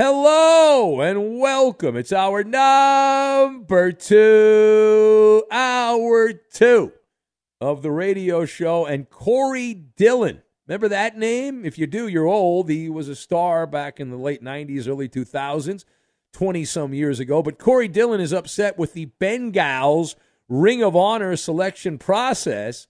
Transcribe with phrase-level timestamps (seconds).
[0.00, 1.96] Hello and welcome.
[1.96, 6.92] It's our number two, hour two
[7.60, 8.86] of the radio show.
[8.86, 11.64] And Corey Dillon, remember that name?
[11.64, 12.70] If you do, you're old.
[12.70, 15.84] He was a star back in the late 90s, early 2000s,
[16.32, 17.42] 20 some years ago.
[17.42, 20.14] But Corey Dillon is upset with the Bengals
[20.48, 22.86] Ring of Honor selection process.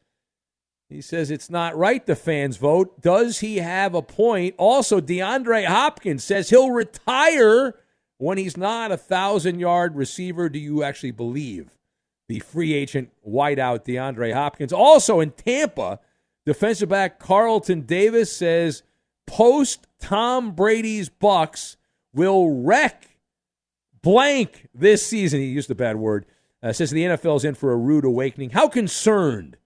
[0.89, 3.03] He says it's not right the fans vote.
[3.03, 4.55] Does he have a point?
[4.57, 7.75] Also, DeAndre Hopkins says he'll retire
[8.17, 10.49] when he's not a thousand yard receiver.
[10.49, 11.77] Do you actually believe
[12.29, 14.73] the free agent wideout DeAndre Hopkins?
[14.73, 16.01] Also in Tampa,
[16.47, 18.83] defensive back Carlton Davis says
[19.27, 21.77] post Tom Brady's Bucks
[22.15, 23.19] will wreck
[24.01, 25.41] blank this season.
[25.41, 26.25] He used a bad word.
[26.63, 28.51] Uh, says the NFL is in for a rude awakening.
[28.51, 29.58] How concerned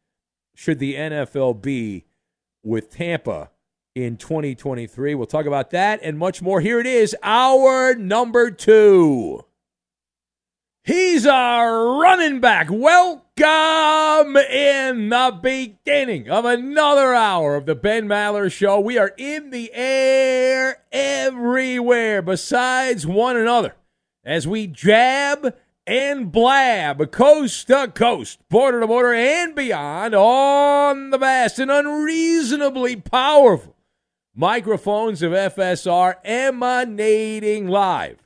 [0.55, 2.05] should the NFL be
[2.63, 3.51] with Tampa
[3.95, 5.15] in 2023?
[5.15, 6.61] We'll talk about that and much more.
[6.61, 9.45] Here it is, our number two.
[10.85, 12.67] He's our running back.
[12.69, 18.81] Welcome in the beginning of another hour of the Ben Maller Show.
[18.81, 23.77] We are in the air everywhere besides one another
[24.25, 25.55] as we jab
[25.87, 32.97] and blab coast to coast, border to border, and beyond on the vast and unreasonably
[32.97, 33.77] powerful
[34.35, 38.23] microphones of FSR emanating live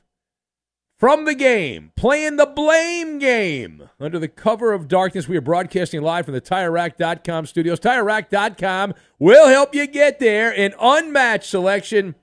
[0.97, 3.89] from the game, playing the blame game.
[3.99, 7.79] Under the cover of darkness, we are broadcasting live from the TireRack.com studios.
[7.79, 10.51] TireRack.com will help you get there.
[10.51, 12.15] An unmatched selection,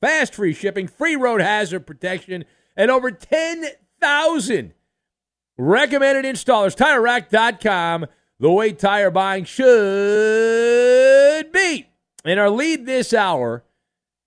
[0.00, 2.44] fast free shipping, free road hazard protection,
[2.76, 4.74] and over 10,000
[5.58, 6.74] recommended installers.
[6.76, 8.06] TireRack.com,
[8.38, 9.66] the way tire buying should
[11.52, 11.88] be.
[12.24, 13.64] And our lead this hour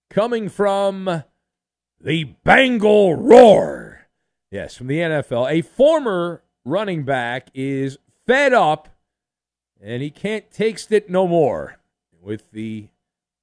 [0.10, 1.24] coming from
[2.00, 4.08] the Bengal Roar.
[4.52, 5.50] Yes, from the NFL.
[5.50, 7.98] A former running back is
[8.28, 8.90] fed up
[9.82, 11.78] and he can't taste it no more
[12.22, 12.90] with the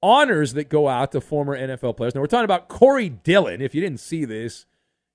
[0.01, 2.15] honors that go out to former NFL players.
[2.15, 3.61] Now, we're talking about Corey Dillon.
[3.61, 4.65] If you didn't see this,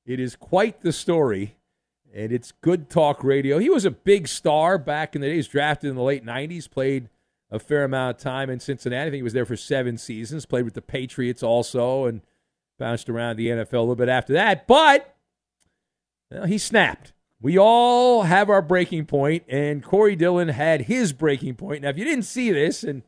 [0.05, 1.57] it is quite the story,
[2.15, 3.59] and it's good talk radio.
[3.59, 7.11] He was a big star back in the days, drafted in the late 90s, played
[7.51, 9.09] a fair amount of time in Cincinnati.
[9.09, 12.23] I think he was there for seven seasons, played with the Patriots also, and
[12.79, 14.67] bounced around the NFL a little bit after that.
[14.67, 15.17] But
[16.31, 17.13] well, he snapped.
[17.41, 21.83] We all have our breaking point, and Corey Dillon had his breaking point.
[21.83, 23.03] Now, if you didn't see this, and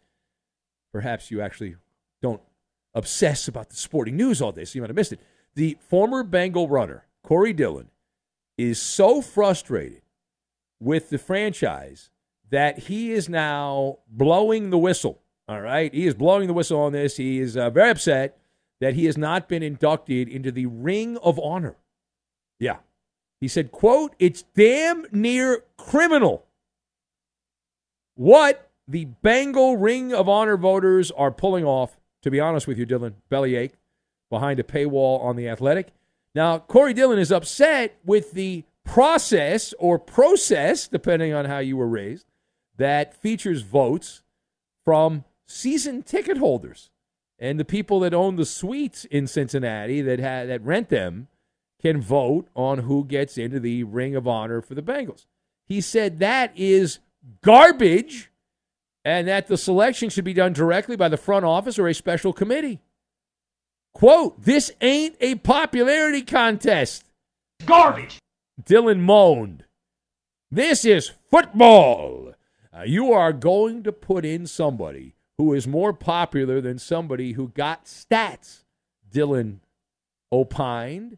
[0.92, 1.76] perhaps you actually
[2.20, 2.42] don't
[2.92, 5.20] obsess about the sporting news all day, so you might have missed it.
[5.54, 7.88] The former Bengal runner, Corey Dillon,
[8.58, 10.02] is so frustrated
[10.80, 12.10] with the franchise
[12.50, 15.20] that he is now blowing the whistle.
[15.48, 15.92] All right.
[15.92, 17.16] He is blowing the whistle on this.
[17.16, 18.38] He is uh, very upset
[18.80, 21.76] that he has not been inducted into the Ring of Honor.
[22.58, 22.78] Yeah.
[23.40, 26.46] He said, quote, it's damn near criminal
[28.14, 32.86] what the Bengal Ring of Honor voters are pulling off, to be honest with you,
[32.86, 33.74] Dillon, bellyache
[34.30, 35.92] behind a paywall on the athletic.
[36.36, 41.88] Now, Corey Dillon is upset with the process or process, depending on how you were
[41.88, 42.26] raised,
[42.76, 44.22] that features votes
[44.84, 46.90] from season ticket holders
[47.38, 51.28] and the people that own the suites in Cincinnati that ha- that rent them
[51.80, 55.24] can vote on who gets into the Ring of Honor for the Bengals.
[55.64, 56.98] He said that is
[57.40, 58.30] garbage
[59.06, 62.34] and that the selection should be done directly by the front office or a special
[62.34, 62.82] committee.
[63.96, 67.02] Quote, this ain't a popularity contest.
[67.64, 68.18] Garbage.
[68.62, 69.64] Dillon moaned.
[70.50, 72.34] This is football.
[72.76, 77.48] Uh, you are going to put in somebody who is more popular than somebody who
[77.48, 78.64] got stats,
[79.10, 79.62] Dillon
[80.30, 81.16] opined.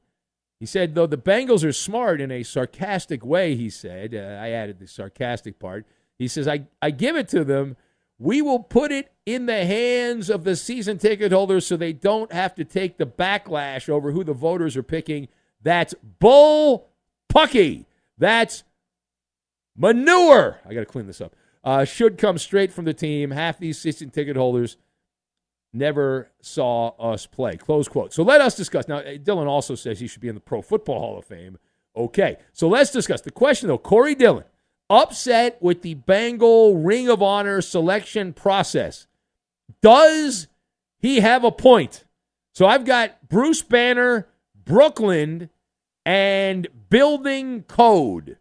[0.61, 4.51] He said, though the Bengals are smart in a sarcastic way, he said, uh, I
[4.51, 5.85] added the sarcastic part.
[6.17, 7.77] He says, I, I give it to them.
[8.19, 12.33] We will put it in the hands of the season ticket holders so they don't
[12.33, 15.29] have to take the backlash over who the voters are picking.
[15.63, 16.89] That's bull
[17.29, 17.87] pucky.
[18.17, 18.65] That's
[19.77, 20.59] manure.
[20.67, 21.35] I got to clean this up.
[21.63, 23.31] Uh, should come straight from the team.
[23.31, 24.77] Half these season ticket holders
[25.73, 27.57] never saw us play.
[27.57, 28.13] Close quote.
[28.13, 28.89] So let us discuss.
[28.89, 31.59] Now, Dillon also says he should be in the Pro Football Hall of Fame.
[31.95, 32.37] Okay.
[32.53, 33.21] So let's discuss.
[33.21, 34.45] The question, though, Corey Dillon,
[34.91, 39.07] upset with the Bengal Ring of Honor selection process.
[39.83, 40.49] Does
[40.99, 42.05] he have a point?
[42.53, 44.29] So I've got Bruce Banner,
[44.65, 45.51] Brooklyn,
[46.05, 48.39] and Building Code.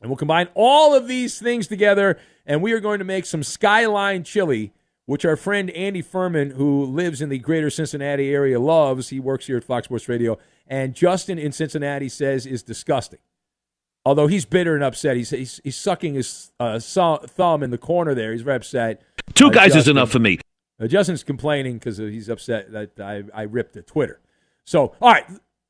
[0.00, 3.42] And we'll combine all of these things together, and we are going to make some
[3.42, 4.72] Skyline chili,
[5.04, 9.08] which our friend Andy Furman, who lives in the greater Cincinnati area, loves.
[9.10, 10.38] He works here at Fox Sports Radio.
[10.66, 13.18] And Justin in Cincinnati says is disgusting.
[14.04, 18.14] Although he's bitter and upset, he's he's, he's sucking his uh, thumb in the corner
[18.14, 18.32] there.
[18.32, 19.02] He's very upset.
[19.34, 20.38] Two uh, guys Justin, is enough for me.
[20.80, 24.20] Uh, Justin's complaining because he's upset that I, I ripped the Twitter.
[24.64, 25.26] So, all right.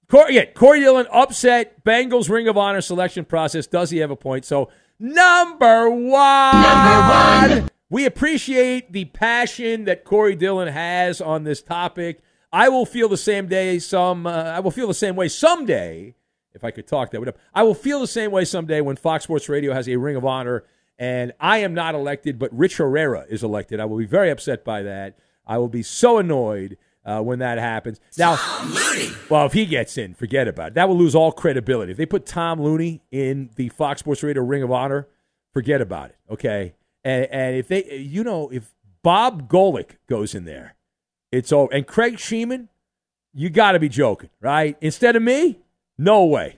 [0.08, 3.66] Corey, yeah, Corey Dillon upset Bengals Ring of Honor selection process.
[3.66, 4.44] Does he have a point?
[4.44, 6.62] So, number one.
[6.62, 7.70] Number one.
[7.88, 12.22] We appreciate the passion that Corey Dillon has on this topic.
[12.52, 13.78] I will feel the same day.
[13.80, 16.14] Some uh, I will feel the same way someday
[16.54, 17.34] if I could talk that would.
[17.54, 20.24] I will feel the same way someday when Fox Sports Radio has a Ring of
[20.24, 20.64] Honor
[21.00, 23.80] and I am not elected, but Rich Herrera is elected.
[23.80, 25.18] I will be very upset by that.
[25.46, 26.76] I will be so annoyed
[27.06, 28.00] uh, when that happens.
[28.18, 28.32] Now,
[29.30, 30.74] well, if he gets in, forget about it.
[30.74, 31.92] That will lose all credibility.
[31.92, 35.08] If they put Tom Looney in the Fox Sports Radio Ring of Honor,
[35.54, 36.16] forget about it.
[36.30, 40.76] Okay, and, and if they, you know, if Bob Golic goes in there,
[41.32, 41.72] it's over.
[41.72, 42.68] And Craig Shemon,
[43.32, 44.76] you got to be joking, right?
[44.82, 45.60] Instead of me,
[46.00, 46.56] no way.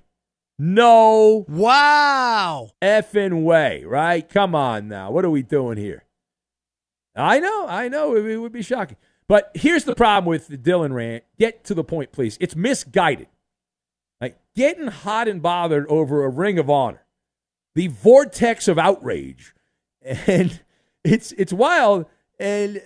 [0.57, 1.45] No.
[1.49, 2.71] Wow.
[2.81, 4.29] Effing way, right?
[4.29, 5.11] Come on now.
[5.11, 6.05] What are we doing here?
[7.17, 8.15] I know, I know.
[8.15, 8.97] It, would be shocking.
[9.27, 11.25] But here's the problem with the Dillon rant.
[11.41, 12.39] Get to the point, please.
[12.41, 13.27] It's misguided.
[14.21, 17.05] Like getting hot and bothered over a ring of honor.
[17.75, 19.55] The vortex of outrage.
[20.05, 20.61] And
[21.05, 22.07] it's it's wild.
[22.39, 22.77] And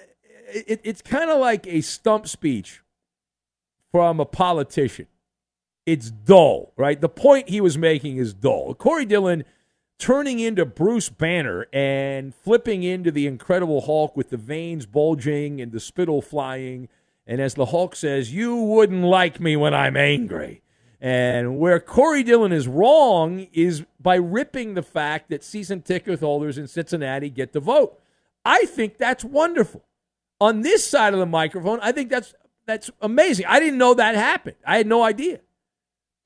[0.49, 2.81] it, it's kind of like a stump speech
[3.93, 5.07] from a politician
[5.87, 7.01] it's dull, right?
[7.01, 8.75] The point he was making is dull.
[8.75, 9.45] Corey Dillon
[9.99, 15.73] turning into Bruce Banner and flipping into the Incredible Hulk with the veins bulging and
[15.73, 16.89] the spittle flying.
[17.27, 20.63] And as the Hulk says, You wouldn't like me when I'm angry.
[21.01, 26.59] And where Corey Dillon is wrong is by ripping the fact that season ticket holders
[26.59, 28.01] in Cincinnati get to vote.
[28.45, 29.85] I think that's wonderful.
[30.41, 32.35] On this side of the microphone, I think that's
[32.67, 33.47] that's amazing.
[33.47, 34.57] I didn't know that happened.
[34.67, 35.41] I had no idea.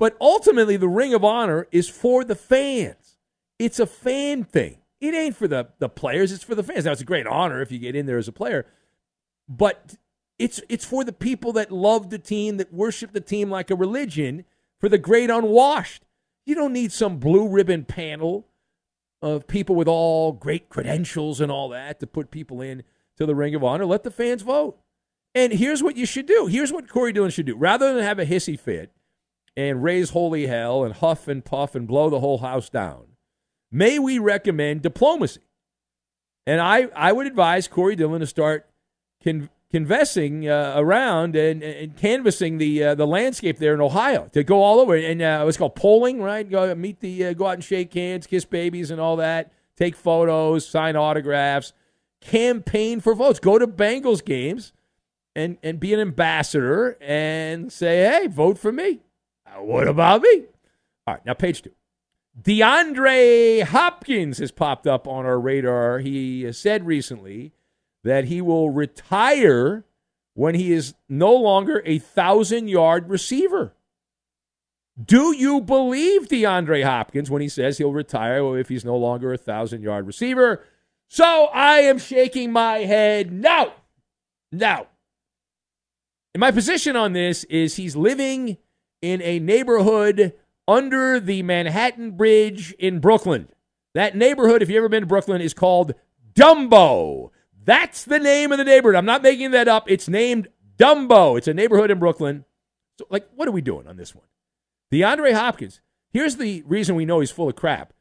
[0.00, 3.18] But ultimately, the Ring of Honor is for the fans.
[3.58, 4.78] It's a fan thing.
[4.98, 6.86] It ain't for the, the players, it's for the fans.
[6.86, 8.64] Now, it's a great honor if you get in there as a player,
[9.46, 9.96] but
[10.38, 13.76] it's, it's for the people that love the team, that worship the team like a
[13.76, 14.46] religion,
[14.78, 16.06] for the great unwashed.
[16.46, 18.46] You don't need some blue ribbon panel
[19.20, 22.84] of people with all great credentials and all that to put people in
[23.18, 23.84] to the Ring of Honor.
[23.84, 24.78] Let the fans vote.
[25.34, 26.46] And here's what you should do.
[26.46, 27.54] Here's what Corey Dillon should do.
[27.54, 28.90] Rather than have a hissy fit,
[29.60, 33.04] and raise holy hell and huff and puff and blow the whole house down,
[33.70, 35.40] may we recommend diplomacy?
[36.46, 38.68] And I, I would advise Corey Dillon to start
[39.22, 44.42] con- conversing uh, around and, and canvassing the uh, the landscape there in Ohio to
[44.42, 46.48] go all over and uh, what's called polling, right?
[46.48, 49.52] Go meet the uh, go out and shake hands, kiss babies, and all that.
[49.76, 51.72] Take photos, sign autographs,
[52.20, 53.38] campaign for votes.
[53.38, 54.72] Go to Bengals games
[55.36, 59.00] and and be an ambassador and say, hey, vote for me.
[59.58, 60.44] What about me?
[61.06, 61.72] All right, now page two.
[62.40, 65.98] DeAndre Hopkins has popped up on our radar.
[65.98, 67.52] He said recently
[68.04, 69.84] that he will retire
[70.34, 73.74] when he is no longer a thousand yard receiver.
[75.02, 79.38] Do you believe DeAndre Hopkins when he says he'll retire if he's no longer a
[79.38, 80.64] thousand yard receiver?
[81.08, 83.72] So I am shaking my head no.
[84.52, 84.86] No.
[86.34, 88.58] And my position on this is he's living
[89.02, 90.34] in a neighborhood
[90.66, 93.48] under the Manhattan Bridge in Brooklyn.
[93.94, 95.94] That neighborhood, if you've ever been to Brooklyn, is called
[96.32, 97.30] Dumbo.
[97.64, 98.96] That's the name of the neighborhood.
[98.96, 99.90] I'm not making that up.
[99.90, 101.36] It's named Dumbo.
[101.36, 102.44] It's a neighborhood in Brooklyn.
[102.98, 104.26] So, like, what are we doing on this one?
[104.92, 105.80] DeAndre Hopkins,
[106.12, 107.92] here's the reason we know he's full of crap.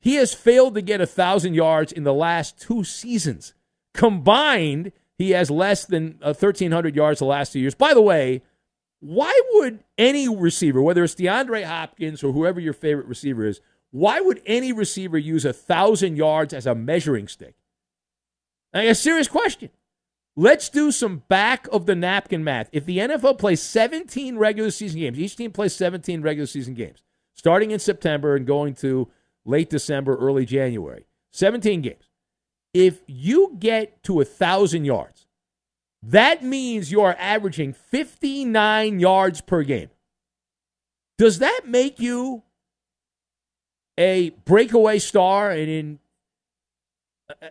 [0.00, 3.54] He has failed to get a 1,000 yards in the last two seasons.
[3.94, 7.74] Combined, he has less than uh, 1,300 yards the last two years.
[7.74, 8.42] By the way,
[9.00, 14.20] why would any receiver, whether it's DeAndre Hopkins or whoever your favorite receiver is, why
[14.20, 17.54] would any receiver use a 1,000 yards as a measuring stick?
[18.74, 19.70] a serious question.
[20.36, 22.68] Let's do some back of the napkin math.
[22.70, 27.02] If the NFL plays 17 regular season games, each team plays 17 regular season games,
[27.34, 29.08] starting in September and going to
[29.44, 32.10] late December, early January, 17 games.
[32.74, 35.26] If you get to a 1,000 yards,
[36.02, 39.90] that means you are averaging 59 yards per game.
[41.16, 42.44] Does that make you
[43.98, 45.98] a breakaway star and in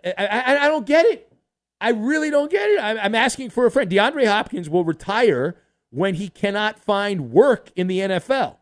[0.03, 1.31] I, I, I, don't get it.
[1.79, 2.79] I really don't get it.
[2.81, 3.91] I'm, I'm asking for a friend.
[3.91, 5.55] DeAndre Hopkins will retire
[5.91, 8.57] when he cannot find work in the NFL.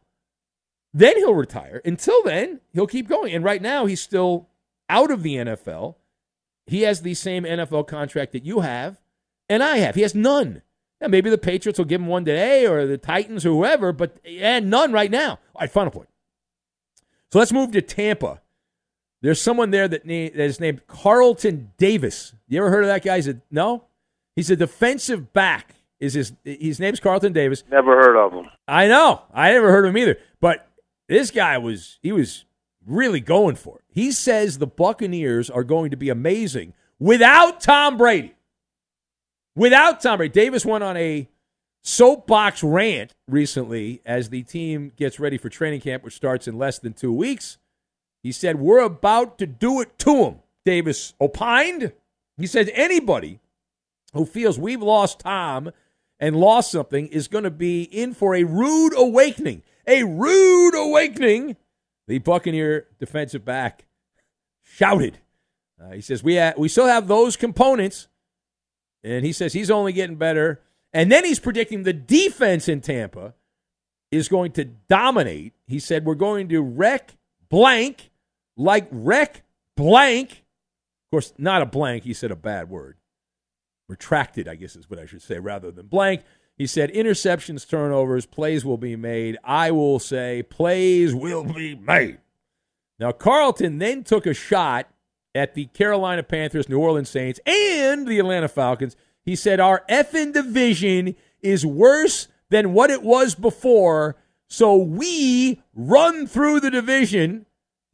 [0.94, 1.82] Then he'll retire.
[1.86, 3.34] Until then, he'll keep going.
[3.34, 4.50] And right now, he's still
[4.90, 5.96] out of the NFL.
[6.68, 9.00] He has the same NFL contract that you have
[9.50, 9.96] and I have.
[9.96, 10.62] He has none.
[11.02, 14.18] Now, maybe the Patriots will give him one today or the Titans or whoever, but
[14.26, 15.32] and none right now.
[15.54, 16.10] All right, final point.
[17.32, 18.42] So let's move to Tampa.
[19.22, 22.34] There's someone there that, na- that is named Carlton Davis.
[22.48, 23.16] You ever heard of that guy?
[23.18, 23.86] He's a, no?
[24.36, 25.76] He's a defensive back.
[26.00, 27.64] Is his his name's Carlton Davis.
[27.72, 28.52] Never heard of him.
[28.68, 29.22] I know.
[29.34, 30.18] I never heard of him either.
[30.42, 30.68] But
[31.08, 32.44] this guy was he was
[32.86, 33.86] really going for it.
[33.88, 38.36] He says the Buccaneers are going to be amazing without Tom Brady.
[39.56, 40.34] Without Tom Brady.
[40.34, 41.30] Davis went on a
[41.82, 46.80] soapbox rant recently as the team gets ready for training camp, which starts in less
[46.80, 47.58] than two weeks.
[48.24, 51.94] He said, We're about to do it to him, Davis opined.
[52.38, 53.40] He said, Anybody
[54.14, 55.72] who feels we've lost Tom
[56.20, 59.62] and lost something is going to be in for a rude awakening.
[59.88, 61.56] A rude awakening,
[62.08, 63.86] the Buccaneer defensive back
[64.64, 65.20] shouted.
[65.80, 68.08] Uh, he says, we, ha- we still have those components.
[69.06, 70.62] And he says he's only getting better.
[70.92, 73.36] And then he's predicting the defense in Tampa
[74.12, 75.54] is going to dominate.
[75.68, 77.16] He said, We're going to wreck
[77.50, 78.10] blank
[78.58, 79.44] like wreck
[79.78, 80.32] blank.
[80.32, 82.04] Of course, not a blank.
[82.04, 82.98] He said a bad word.
[83.88, 86.24] Retracted, I guess is what I should say, rather than blank.
[86.58, 89.38] He said interceptions, turnovers, plays will be made.
[89.44, 92.20] I will say plays will be made.
[92.98, 94.88] Now, Carlton then took a shot
[95.36, 98.96] at the Carolina Panthers, New Orleans Saints, and the Atlanta Falcons.
[99.22, 104.16] He said, Our effing division is worse than what it was before,
[104.48, 107.46] so we run through the division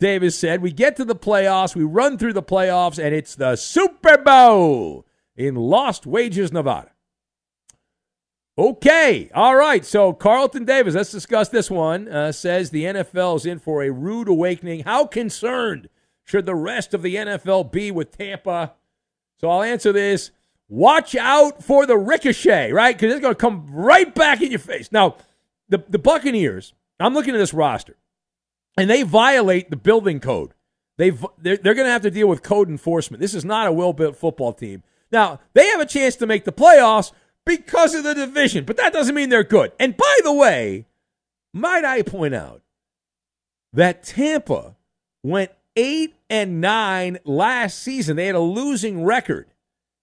[0.01, 0.61] Davis said.
[0.61, 5.05] We get to the playoffs, we run through the playoffs, and it's the Super Bowl
[5.35, 6.91] in Lost Wages, Nevada.
[8.57, 9.85] Okay, all right.
[9.85, 12.09] So Carlton Davis, let's discuss this one.
[12.09, 14.83] Uh, says the NFL is in for a rude awakening.
[14.83, 15.87] How concerned
[16.31, 18.73] should the rest of the NFL be with Tampa?
[19.41, 20.31] So I'll answer this.
[20.69, 22.95] Watch out for the ricochet, right?
[22.95, 24.93] Because it's going to come right back in your face.
[24.93, 25.17] Now,
[25.67, 27.97] the, the Buccaneers, I'm looking at this roster
[28.77, 30.53] and they violate the building code.
[30.97, 33.19] They they're, they're going to have to deal with code enforcement.
[33.19, 34.83] This is not a well-built football team.
[35.11, 37.11] Now they have a chance to make the playoffs
[37.45, 39.73] because of the division, but that doesn't mean they're good.
[39.81, 40.85] And by the way,
[41.53, 42.61] might I point out
[43.73, 44.77] that Tampa
[45.23, 48.15] went eight and nine last season.
[48.15, 49.47] They had a losing record.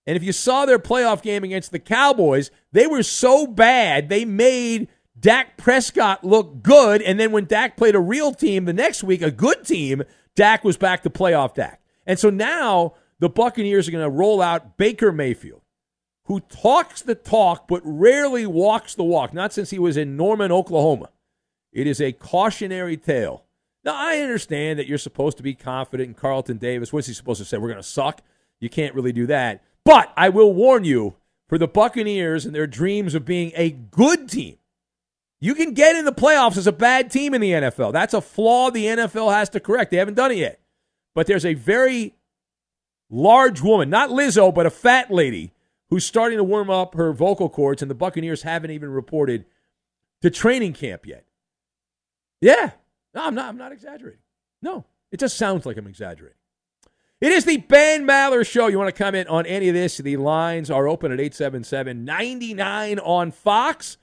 [0.06, 4.24] And if you saw their playoff game against the Cowboys, they were so bad they
[4.24, 4.88] made
[5.20, 9.20] Dak Prescott look good, and then when Dak played a real team the next week,
[9.20, 10.02] a good team,
[10.36, 11.82] Dak was back to playoff Dak.
[12.06, 15.62] And so now the Buccaneers are going to roll out Baker Mayfield,
[16.26, 20.52] who talks the talk but rarely walks the walk, not since he was in Norman,
[20.52, 21.10] Oklahoma.
[21.72, 23.44] It is a cautionary tale.
[23.88, 26.92] Now, I understand that you're supposed to be confident in Carlton Davis.
[26.92, 27.56] What's he supposed to say?
[27.56, 28.20] We're going to suck?
[28.60, 29.64] You can't really do that.
[29.82, 31.14] But I will warn you
[31.48, 34.58] for the Buccaneers and their dreams of being a good team.
[35.40, 37.94] You can get in the playoffs as a bad team in the NFL.
[37.94, 39.90] That's a flaw the NFL has to correct.
[39.90, 40.60] They haven't done it yet.
[41.14, 42.14] But there's a very
[43.08, 45.54] large woman, not Lizzo, but a fat lady
[45.88, 49.46] who's starting to warm up her vocal cords, and the Buccaneers haven't even reported
[50.20, 51.24] to training camp yet.
[52.42, 52.72] Yeah.
[53.18, 54.20] No, I'm not I'm not exaggerating.
[54.62, 54.84] No.
[55.10, 56.36] It just sounds like I'm exaggerating.
[57.20, 58.68] It is the Ben Maller Show.
[58.68, 59.96] You want to comment on any of this?
[59.96, 63.96] The lines are open at 877 99 on Fox.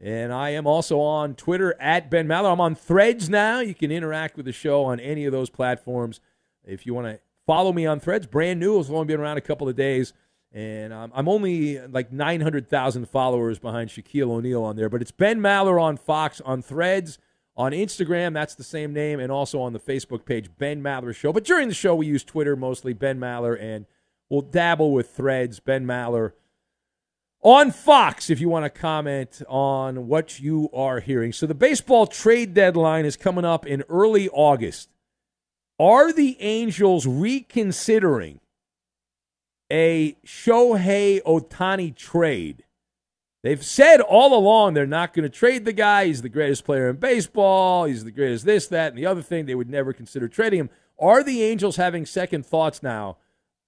[0.00, 2.52] And I am also on Twitter at Ben Maller.
[2.52, 3.58] I'm on threads now.
[3.58, 6.20] You can interact with the show on any of those platforms.
[6.64, 8.78] If you want to follow me on threads, brand new.
[8.78, 10.12] It's only been around a couple of days.
[10.52, 14.88] And I'm only like 900,000 followers behind Shaquille O'Neal on there.
[14.88, 17.18] But it's Ben Maller on Fox on threads.
[17.60, 21.30] On Instagram, that's the same name, and also on the Facebook page, Ben Maller Show.
[21.30, 23.84] But during the show, we use Twitter mostly, Ben Maller, and
[24.30, 26.32] we'll dabble with threads, Ben Maller.
[27.42, 31.34] On Fox, if you want to comment on what you are hearing.
[31.34, 34.88] So the baseball trade deadline is coming up in early August.
[35.78, 38.40] Are the Angels reconsidering
[39.70, 42.64] a Shohei Ohtani trade?
[43.42, 46.06] They've said all along they're not going to trade the guy.
[46.06, 47.86] He's the greatest player in baseball.
[47.86, 49.46] He's the greatest this, that, and the other thing.
[49.46, 50.70] They would never consider trading him.
[50.98, 53.16] Are the Angels having second thoughts now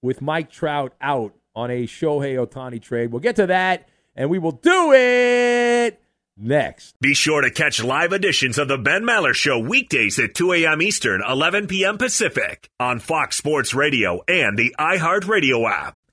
[0.01, 3.11] with Mike Trout out on a Shohei Ohtani trade?
[3.11, 5.99] We'll get to that, and we will do it
[6.37, 6.95] next.
[6.99, 10.83] Be sure to catch live editions of the Ben Maller Show weekdays at 2 a.m.
[10.83, 11.97] Eastern, 11 p.m.
[11.97, 15.95] Pacific on Fox Sports Radio and the iHeartRadio app.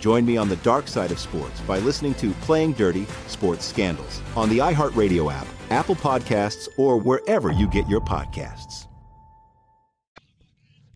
[0.00, 4.22] Join me on the dark side of sports by listening to Playing Dirty Sports Scandals
[4.34, 8.86] on the iHeartRadio app, Apple Podcasts, or wherever you get your podcasts.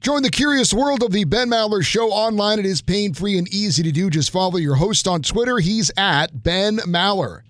[0.01, 2.59] Join the curious world of the Ben Maller Show online.
[2.59, 4.11] It is pain free and easy to do.
[4.11, 5.59] Just follow your host on Twitter.
[5.59, 7.41] He's at Ben Maller.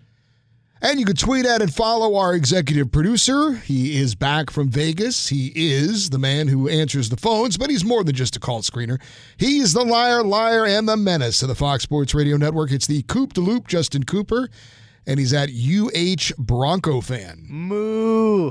[0.84, 3.52] And you can tweet at and follow our executive producer.
[3.52, 5.30] He is back from Vegas.
[5.30, 8.60] He is the man who answers the phones, but he's more than just a call
[8.60, 9.00] screener.
[9.38, 12.70] He's the liar, liar, and the menace of the Fox Sports Radio Network.
[12.70, 14.50] It's the Coop de Loop, Justin Cooper,
[15.06, 17.46] and he's at UH Bronco fan.
[17.48, 18.50] Moo.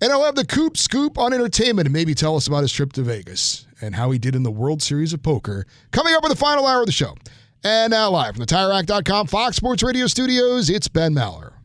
[0.00, 2.94] And I'll have the Coop Scoop on entertainment and maybe tell us about his trip
[2.94, 5.66] to Vegas and how he did in the World Series of Poker.
[5.90, 7.14] Coming up in the final hour of the show.
[7.62, 11.57] And now live from the TireRack.com Fox Sports Radio studios, it's Ben Maller.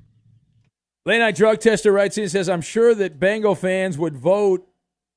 [1.06, 4.68] Late night drug tester writes in and says, I'm sure that Bengal fans would vote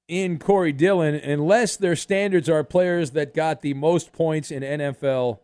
[0.09, 5.40] in Corey Dillon unless their standards are players that got the most points in NFL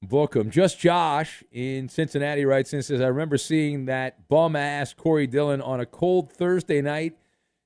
[0.00, 0.50] Book 'em.
[0.50, 5.60] Just Josh in Cincinnati writes and says, I remember seeing that bum ass Corey Dillon
[5.60, 7.16] on a cold Thursday night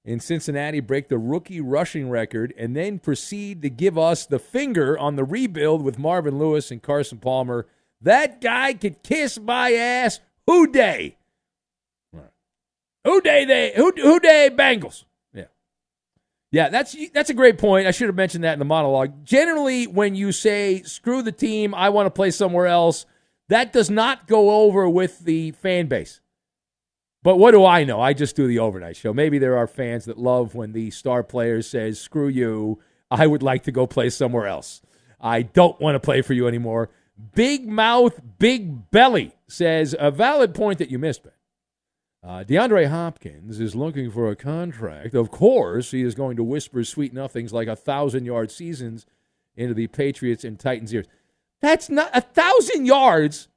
[0.05, 4.99] in Cincinnati break the rookie rushing record and then proceed to give us the finger
[4.99, 7.67] on the rebuild with Marvin Lewis and Carson Palmer.
[8.01, 10.21] That guy could kiss my ass.
[10.46, 11.16] Who Dey?
[13.05, 15.05] Who Dey they who who day Bengals?
[15.35, 15.46] Yeah.
[16.50, 17.87] Yeah, that's that's a great point.
[17.87, 19.24] I should have mentioned that in the monologue.
[19.24, 23.07] Generally, when you say screw the team, I want to play somewhere else,
[23.48, 26.20] that does not go over with the fan base.
[27.24, 28.00] But what do I know?
[28.00, 29.12] I just do the overnight show.
[29.12, 33.42] Maybe there are fans that love when the star player says, "Screw you, I would
[33.42, 34.81] like to go play somewhere else.
[35.20, 36.88] I don't want to play for you anymore."
[37.35, 41.33] Big mouth, big belly says a valid point that you missed, Ben.
[42.25, 45.14] Uh, DeAndre Hopkins is looking for a contract.
[45.14, 49.07] Of course, he is going to whisper sweet nothings like a thousand yard seasons
[49.57, 51.07] into the Patriots and Titans' ears.
[51.61, 53.48] That's not a thousand yards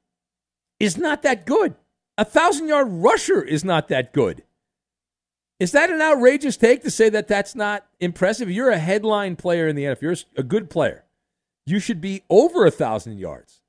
[0.80, 1.74] is not that good.
[2.18, 4.42] A thousand yard rusher is not that good.
[5.58, 8.50] Is that an outrageous take to say that that's not impressive?
[8.50, 10.02] You're a headline player in the NFL.
[10.02, 11.04] You're a good player.
[11.66, 13.60] You should be over a thousand yards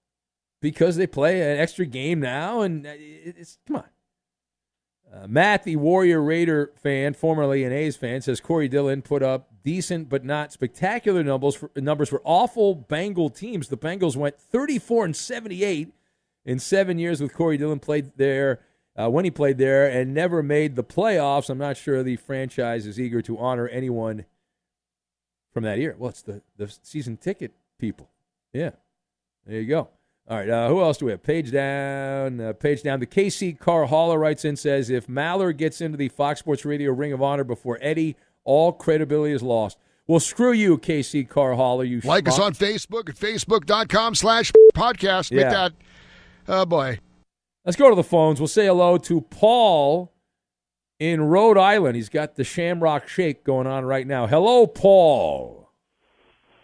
[0.62, 3.84] because they play an extra game now, and it's come on.
[5.14, 9.50] Uh, Matt, the Warrior Raider fan, formerly an A's fan, says Corey Dillon put up
[9.64, 13.70] decent but not spectacular numbers for, numbers for awful Bengal teams.
[13.70, 15.94] The Bengals went 34 and 78
[16.46, 18.62] in seven years with Corey Dillon played there
[18.96, 21.50] uh, when he played there and never made the playoffs.
[21.50, 24.26] I'm not sure the franchise is eager to honor anyone
[25.54, 25.96] from that year.
[25.98, 28.10] Well, it's the, the season ticket people.
[28.54, 28.72] Yeah,
[29.46, 29.90] there you go.
[30.30, 31.24] All right, uh, who else do we have?
[31.24, 33.00] Page down, uh, page down.
[33.00, 36.92] The KC Car Hauler writes in says if Maller gets into the Fox Sports Radio
[36.92, 39.78] Ring of Honor before Eddie, all credibility is lost.
[40.06, 41.84] Well, screw you, KC Car Hauler.
[41.86, 42.28] You like schmuck.
[42.30, 45.32] us on Facebook at facebook.com slash podcast.
[45.32, 45.50] Make Yeah.
[45.50, 45.74] that,
[46.50, 47.00] oh boy.
[47.66, 48.40] Let's go to the phones.
[48.40, 50.14] We'll say hello to Paul
[51.00, 51.96] in Rhode Island.
[51.96, 54.28] He's got the Shamrock Shake going on right now.
[54.28, 55.57] Hello, Paul.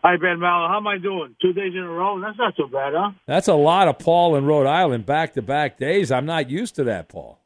[0.04, 0.68] Hi, Ben Mallow.
[0.68, 1.36] How am I doing?
[1.42, 2.20] Two days in a row?
[2.20, 3.12] That's not so bad, huh?
[3.26, 6.12] That's a lot of Paul in Rhode Island back to back days.
[6.12, 7.40] I'm not used to that, Paul.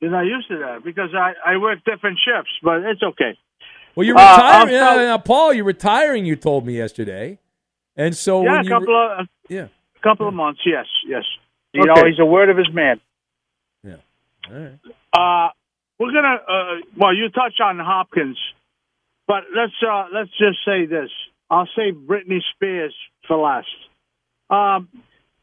[0.00, 3.36] You're not used to that because I, I work different shifts, but it's okay.
[3.94, 4.74] Well, you're Uh, retiring.
[4.76, 7.38] Uh, now, Paul, you're retiring, you told me yesterday.
[7.96, 9.66] And so yeah, a couple of yeah.
[9.96, 10.60] a couple of months.
[10.64, 11.24] Yes, yes.
[11.74, 12.00] You Okay.
[12.00, 12.98] know, he's a word of his man.
[13.84, 13.96] Yeah.
[14.48, 14.78] All right.
[15.12, 15.50] Uh,
[15.98, 16.36] we're gonna.
[16.48, 18.38] Uh, well, you touch on Hopkins,
[19.26, 21.10] but let's uh, let's just say this.
[21.50, 22.94] I'll say Britney Spears
[23.26, 23.66] for last.
[24.48, 24.88] Um,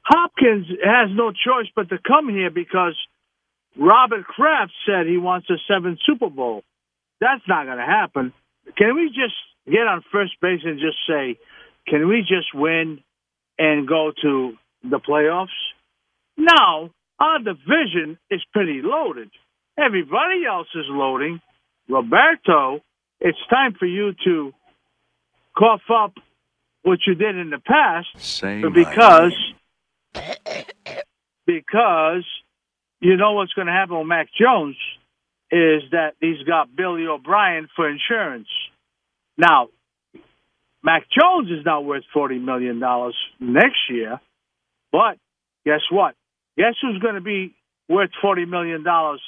[0.03, 2.95] Hopkins has no choice but to come here because
[3.77, 6.63] Robert Kraft said he wants a seventh Super Bowl.
[7.19, 8.33] That's not going to happen.
[8.77, 11.37] Can we just get on first base and just say,
[11.87, 12.99] can we just win
[13.57, 15.47] and go to the playoffs?
[16.37, 19.29] Now, our division is pretty loaded.
[19.77, 21.41] Everybody else is loading.
[21.89, 22.81] Roberto,
[23.19, 24.53] it's time for you to
[25.57, 26.13] cough up
[26.83, 29.33] what you did in the past Say because
[31.45, 32.25] because
[32.99, 34.75] you know what's going to happen with Mac Jones
[35.51, 38.47] is that he's got Billy O'Brien for insurance.
[39.37, 39.69] Now,
[40.83, 44.19] Mac Jones is not worth forty million dollars next year,
[44.91, 45.17] but
[45.65, 46.15] guess what?
[46.57, 47.53] Guess who's going to be
[47.87, 49.21] worth forty million dollars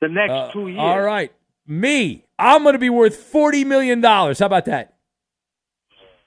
[0.00, 0.78] the next Uh, two years?
[0.80, 1.32] All right.
[1.68, 2.24] Me.
[2.38, 4.02] I'm going to be worth $40 million.
[4.02, 4.94] How about that?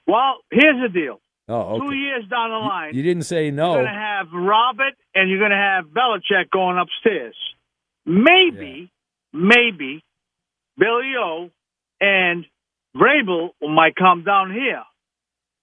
[0.06, 1.20] Well, here's the deal.
[1.48, 1.96] Oh, Two okay.
[1.96, 3.72] years down the line, You didn't say no.
[3.74, 7.34] You're going to have Robert and you're going to have Belichick going upstairs.
[8.06, 8.90] Maybe,
[9.32, 10.04] maybe
[10.78, 11.50] Billy O
[12.00, 12.46] and
[12.96, 14.82] Vrabel might come down here.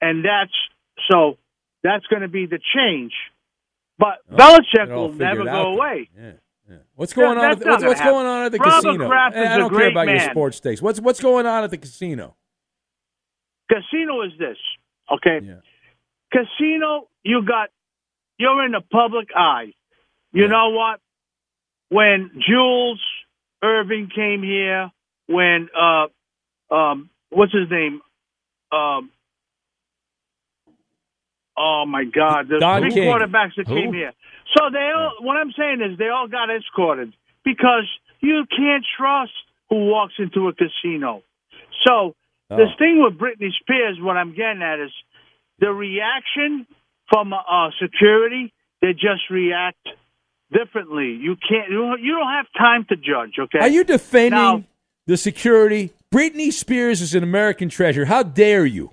[0.02, 0.52] And that's
[1.10, 1.38] so
[1.84, 3.13] that's going to be the change.
[3.98, 6.10] But Oh, Belichick will never go away.
[6.18, 6.32] Yeah,
[6.69, 6.77] yeah.
[6.95, 7.51] What's going That- on?
[7.51, 9.08] At the, what's what's going on at the Robert casino?
[9.08, 10.82] Kraft is I a don't care about your sports stakes.
[10.82, 12.36] What's what's going on at the casino?
[13.69, 14.58] Casino is this,
[15.12, 15.39] okay?
[16.32, 17.69] Casino, you got,
[18.38, 19.73] you're in the public eye.
[20.32, 20.99] You know what?
[21.89, 22.99] When Jules
[23.63, 24.91] Irving came here,
[25.27, 26.08] when uh,
[26.73, 28.01] um, what's his name?
[28.71, 29.12] Um,
[31.60, 33.04] oh my God, the Don three King.
[33.04, 33.76] quarterbacks that Who?
[33.76, 34.13] came here.
[34.58, 35.12] So they all.
[35.22, 37.13] What I'm saying is they all got escorted
[37.45, 37.86] because
[38.22, 39.32] you can't trust
[39.69, 41.22] who walks into a casino.
[41.86, 42.15] So
[42.50, 42.78] this Oh.
[42.80, 44.91] thing with Britney Spears, what I'm getting at is
[45.60, 46.65] the reaction
[47.12, 48.54] from uh, security.
[48.82, 49.88] They just react
[50.52, 51.17] differently.
[51.22, 51.69] You can't.
[51.69, 53.38] You don't- you don't have time to judge.
[53.39, 53.60] Okay.
[53.60, 54.63] Are you defending Now-
[55.06, 55.91] the security?
[56.13, 58.06] Britney Spears is an American treasure.
[58.06, 58.91] How dare you?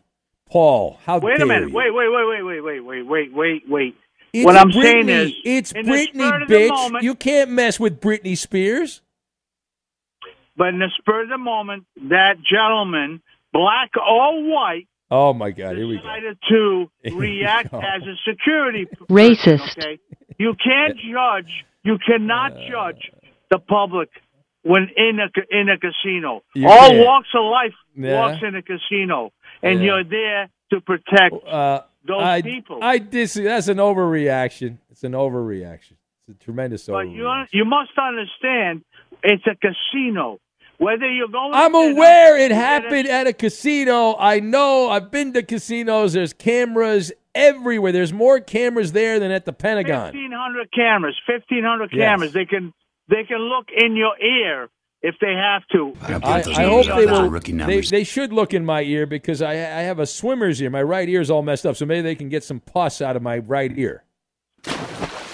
[0.51, 1.33] Paul, how did you.
[1.33, 1.69] Wait a minute.
[1.71, 1.75] you?
[1.75, 3.97] Wait, wait, wait, wait, wait, wait, wait, wait, wait, wait.
[4.33, 4.83] It's what I'm Britney.
[4.83, 6.69] saying is, it's in the Britney, spirit of the bitch.
[6.69, 9.03] moment- you can't mess with Britney Spears.
[10.57, 15.77] But in the spur of the moment, that gentleman, black or white, Oh my God,
[15.77, 16.03] here we go.
[16.03, 17.79] decided to react go.
[17.79, 19.79] as a security person, Racist.
[19.79, 19.99] Okay,
[20.39, 21.65] you can't judge.
[21.85, 22.69] You cannot Uh.
[22.69, 23.11] judge
[23.51, 24.09] the public
[24.63, 26.43] when in a in a casino.
[26.67, 27.05] All can't.
[27.07, 28.15] walks of life Yeah.
[28.19, 29.31] walks in a casino,
[29.67, 29.87] and Yeah.
[29.87, 32.79] you're there to protect Uh, those I, people.
[32.83, 34.79] I dis- That's an overreaction.
[34.91, 35.93] It's an overreaction.
[36.29, 37.47] It's a tremendous but overreaction.
[37.53, 38.83] you you must understand,
[39.23, 40.39] it's a casino.
[40.79, 44.15] Whether you're going, I'm aware it you get a- happened at a casino.
[44.19, 44.91] I know.
[44.91, 46.13] I've been to casinos.
[46.13, 47.93] There's cameras everywhere.
[47.93, 50.13] There's more cameras there than at the Pentagon.
[50.13, 51.19] Fifteen hundred cameras.
[51.27, 52.01] Fifteen hundred Yes.
[52.07, 52.33] cameras.
[52.35, 52.75] They can
[53.09, 54.69] they can look in your ear
[55.07, 55.95] if they have to.
[56.25, 57.31] I, I hope they will.
[57.67, 60.69] They, they should look in my ear because I, I have a swimmer's ear.
[60.69, 63.15] My right ear is all messed up, so maybe they can get some pus out
[63.15, 64.03] of my right ear.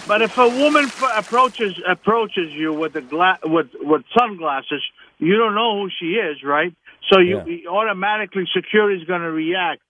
[0.06, 4.82] But if a woman f- approaches approaches you with the gla- with with sunglasses,
[5.18, 6.74] you don't know who she is, right?
[7.10, 7.70] So you Yeah.
[7.70, 9.80] automatically security is going to react.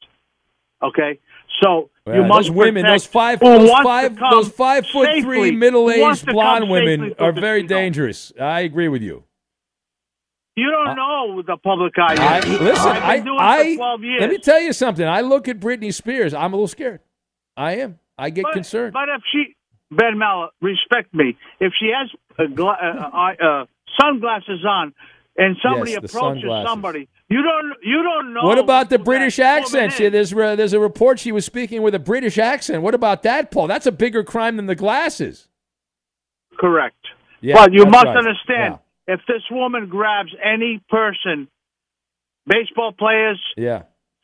[0.81, 1.19] Okay,
[1.63, 5.91] so you must those women, those five, those five, those five foot safely, three middle
[5.91, 7.81] aged blonde women are very casino.
[7.81, 8.33] dangerous.
[8.39, 9.25] I agree with you.
[10.55, 12.15] You don't know the public eye.
[12.19, 14.21] I, listen, I've I, been doing I, for twelve years.
[14.21, 15.07] let me tell you something.
[15.07, 16.35] I look at Britney Spears.
[16.35, 17.01] I'm a little scared.
[17.57, 17.99] I am.
[18.19, 18.93] I get but, concerned.
[18.93, 19.57] But if she,
[19.91, 21.37] Ben Mallet, respect me.
[21.59, 23.67] If she has uh, gla- uh, uh, uh,
[23.99, 24.93] sunglasses on,
[25.37, 26.71] and somebody Yes, approaches sunglasses.
[26.71, 28.43] somebody, you don't you don't know.
[28.43, 29.95] What about the British accent?
[29.95, 32.83] See, there's uh, there's a report she was speaking with a British accent.
[32.83, 33.69] What about that, Paul?
[33.69, 35.49] That's a bigger crime than the glasses.
[36.59, 36.97] Correct.
[37.41, 38.17] Yeah, but you must right.
[38.19, 41.49] understand, if this woman grabs any person,
[42.47, 43.83] baseball players, Yeah.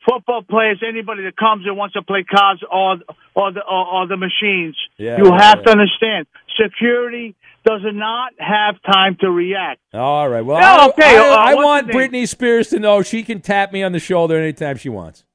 [0.09, 2.97] football players, anybody that comes and wants to play cards or
[3.35, 5.63] or the or, or the machines, Yeah, you yeah, have yeah.
[5.63, 6.27] to understand,
[6.61, 9.81] security does not have time to react.
[9.93, 10.41] All right.
[10.41, 12.11] Well, I, okay, I, uh, I what's want the name?
[12.11, 15.25] Britney Spears to know she can tap me on the shoulder anytime she wants.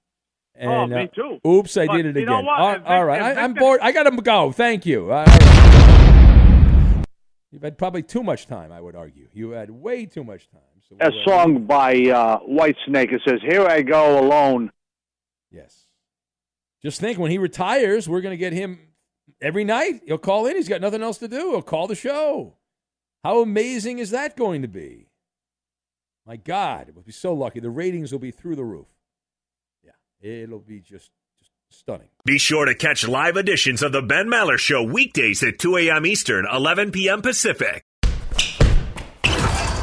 [0.56, 1.40] And, Oh, me uh, too.
[1.46, 2.28] oops, I But did it again.
[2.48, 3.20] All, all right.
[3.20, 3.80] I, I'm bored.
[3.82, 4.52] I got to go.
[4.52, 5.12] Thank you.
[5.12, 5.53] All right.
[7.54, 9.28] You've had probably too much time, I would argue.
[9.32, 10.60] You had way too much time.
[10.88, 13.12] So a song by uh, White Snake.
[13.12, 14.72] It says, "Here I go alone."
[15.52, 15.86] Yes.
[16.82, 18.80] Just think when he retires, we're going to get him
[19.40, 20.00] every night.
[20.04, 20.56] He'll call in.
[20.56, 21.52] He's got nothing else to do.
[21.52, 22.56] He'll call the show.
[23.22, 25.06] How amazing is that going to be?
[26.26, 27.60] My God, we'll be so lucky.
[27.60, 28.88] The ratings will be through the roof.
[29.84, 31.12] Yeah, it'll be just
[31.70, 32.08] stunning.
[32.24, 36.06] Be sure to catch live editions of the Ben Maller Show weekdays at 2 a.m.
[36.06, 37.20] Eastern, 11 p.m.
[37.20, 37.84] Pacific.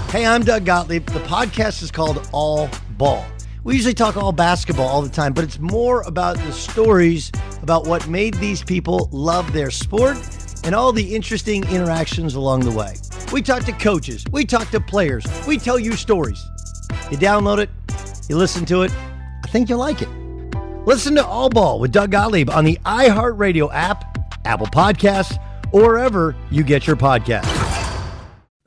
[0.10, 1.06] Hey, I'm Doug Gottlieb.
[1.06, 3.26] The podcast is called All Ball.
[3.64, 7.86] We usually talk all basketball all the time, but it's more about the stories about
[7.86, 10.18] what made these people love their sport
[10.64, 12.96] and all the interesting interactions along the way.
[13.32, 16.44] We talk to coaches, we talk to players, we tell you stories.
[17.12, 17.70] You download it,
[18.28, 18.92] you listen to it,
[19.44, 20.10] I think you'll like it.
[20.86, 25.38] Listen to All Ball with Doug Gottlieb on the iHeartRadio app, Apple Podcasts,
[25.72, 27.61] or wherever you get your podcasts.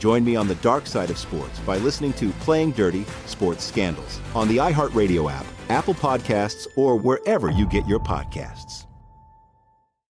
[0.00, 4.18] Join me on the dark side of sports by listening to Playing Dirty Sports Scandals
[4.34, 8.86] on the iHeartRadio app, Apple Podcasts, or wherever you get your podcasts.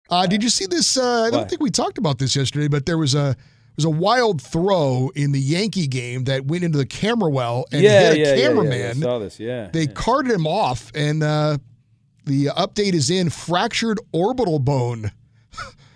[0.08, 0.96] Uh, did you see this?
[0.96, 3.34] Uh, I don't think we talked about this yesterday, but there was a
[3.74, 7.82] was a wild throw in the Yankee game that went into the camera well and
[7.82, 8.90] yeah, hit a yeah, yeah, yeah, cameraman.
[8.90, 9.40] I saw this.
[9.40, 9.70] Yeah.
[9.72, 11.58] They carted him off, and uh,
[12.26, 15.10] the update is in fractured orbital bone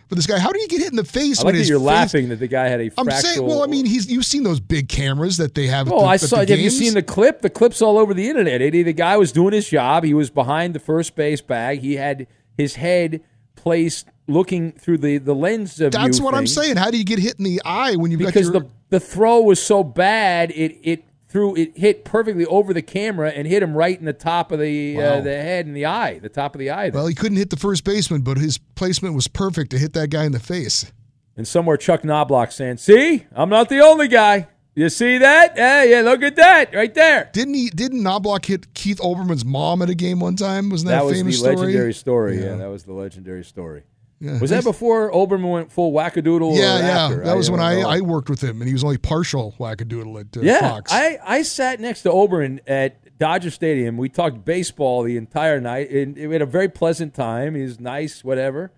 [0.09, 0.39] for this guy.
[0.39, 1.41] How did he get hit in the face?
[1.41, 1.87] I like when you're face...
[1.87, 2.91] laughing that the guy had a.
[2.99, 3.21] I'm fractal.
[3.21, 5.91] saying, well, I mean, he's you've seen those big cameras that they have.
[5.91, 6.39] Oh, the- I saw.
[6.39, 7.43] Have you seen the clip?
[7.43, 8.63] The clip's all over the internet.
[8.63, 10.05] Eddie, the guy was doing his job.
[10.05, 11.81] He was behind the first base bag.
[11.81, 13.23] He had his head
[13.57, 16.77] placed looking through the the lens of That's what I'm saying.
[16.77, 19.01] How do you get hit in the eye when you've because got your the the
[19.01, 23.61] throw was so bad it it threw it hit perfectly over the camera and hit
[23.61, 26.55] him right in the top of the uh, the head and the eye, the top
[26.55, 26.91] of the eye.
[26.91, 27.01] there.
[27.01, 30.11] well, he couldn't hit the first baseman, but his placement was perfect to hit that
[30.11, 30.93] guy in the face.
[31.37, 34.47] And somewhere Chuck Knobloch saying, "See, I'm not the only guy.
[34.77, 35.57] You see that?
[35.57, 37.69] Hey, yeah, look at that right there." Didn't he?
[37.69, 40.71] Didn't Knobloch hit Keith Olbermann's mom at a game one time?
[40.71, 41.57] Wasn't that, That was the famous story?
[41.57, 42.39] legendary story.
[42.39, 42.45] Yeah.
[42.45, 42.57] Yeah.
[42.59, 43.83] that was the legendary story.
[44.21, 44.39] Yeah.
[44.41, 46.57] Was that before Olbermann went full wackadoodle?
[46.57, 47.05] Yeah, yeah.
[47.05, 47.25] after?
[47.25, 47.81] That was when I.
[47.81, 50.93] I worked with him, and he was only partial wackadoodle at uh, yeah, Fox.
[50.93, 53.97] I, I sat next to Olbermann at Dodger Stadium.
[53.97, 57.55] We talked baseball the entire night, and we had a very pleasant time.
[57.55, 58.73] He was nice, whatever.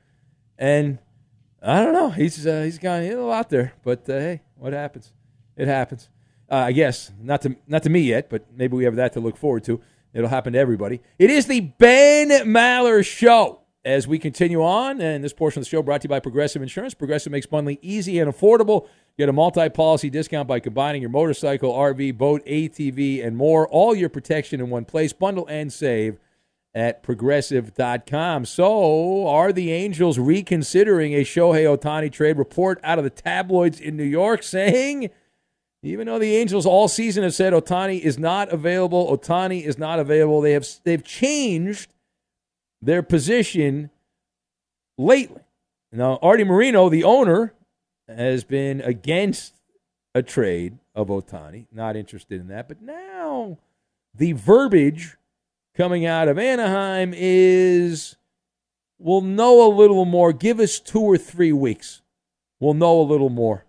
[0.59, 0.99] And
[1.63, 2.11] I don't know.
[2.11, 5.13] He's uh, he's gone a little out there, but uh, hey, what happens?
[5.57, 6.09] It happens.
[6.51, 9.21] Uh, I guess not to not to me yet, but maybe we have that to
[9.21, 9.81] look forward to.
[10.13, 11.01] It'll happen to everybody.
[11.19, 13.61] It is the Ben Maller Show.
[13.87, 16.61] As we continue on, and this portion of the show brought to you by Progressive
[16.61, 16.93] Insurance.
[16.93, 18.89] Progressive makes bundling easy and affordable.
[19.17, 23.69] Get a multi-policy discount by combining your motorcycle, RV, boat, ATV, and more.
[23.69, 25.13] All your protection in one place.
[25.13, 26.19] Bundle and save
[26.75, 28.45] at progressive.com.
[28.47, 33.97] So, are the Angels reconsidering a Shohei Ohtani trade report out of the tabloids in
[33.97, 35.11] New York saying,
[35.85, 40.01] even though the Angels all season have said Ohtani is not available, Ohtani is not
[40.01, 41.93] available, they have they've changed
[42.87, 43.91] their position
[44.97, 45.43] lately.
[45.93, 47.53] Now, Arte Moreno, the owner,
[48.09, 49.55] has been against
[50.15, 52.69] a trade of Ohtani, not interested in that.
[52.69, 53.59] But now
[54.15, 55.17] the verbiage
[55.77, 58.17] coming out of Anaheim is
[58.99, 60.33] we'll know a little more.
[60.33, 62.03] Give us two or three weeks.
[62.61, 63.65] We'll know a little more.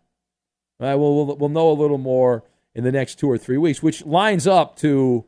[0.80, 2.44] Right, we'll, we'll, we'll know a little more
[2.76, 5.26] in the next two or three weeks, which lines up to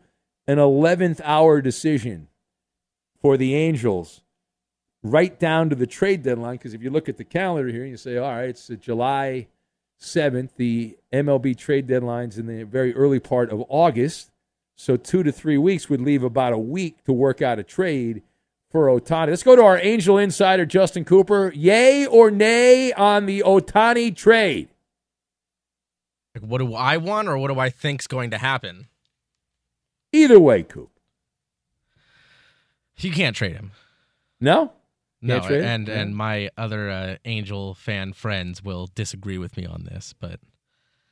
[0.47, 2.28] an 11th hour decision
[3.21, 4.21] for the Angels
[5.03, 6.55] right down to the trade deadline.
[6.55, 8.75] Because if you look at the calendar here and you say, all right, it's uh,
[8.75, 9.47] July
[9.99, 14.31] 7th, the MLB trade deadline's in the very early part of August.
[14.75, 18.23] So two to three weeks would leave about a week to work out a trade
[18.69, 19.29] for Ohtani.
[19.29, 21.51] Let's go to our Angel insider, Justin Cooper.
[21.53, 24.69] Yay or nay on the Ohtani trade?
[26.35, 28.87] Like, what do I want, or what do I think's going to happen?
[30.13, 30.91] Either way, Coop.
[32.99, 33.71] You can't trade him.
[34.39, 34.73] No?
[35.21, 39.83] No, Can't and and my other uh, Angel fan friends will disagree with me on
[39.83, 40.39] this, but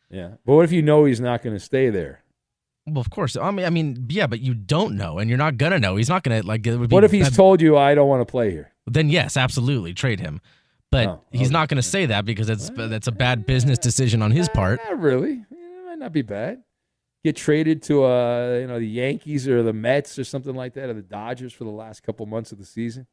[0.10, 0.36] Yeah.
[0.46, 2.24] But what if you know he's not going to stay there?
[2.86, 3.36] well, of course.
[3.36, 5.98] I mean, I mean, yeah, but you don't know, and you're not gonna know.
[5.98, 6.66] He's not gonna like.
[6.66, 8.72] It would be What if he's told you, I don't want to play here?
[8.86, 10.40] Then yes, absolutely trade him.
[10.90, 14.22] But Oh, he's not going to say that because it's that's a bad business decision
[14.22, 14.80] on his part.
[14.86, 15.44] Not really.
[15.52, 16.64] It might not be bad.
[17.28, 20.88] Get traded to uh, you know the Yankees or the Mets or something like that,
[20.90, 23.06] or the Dodgers for the last couple months of the season.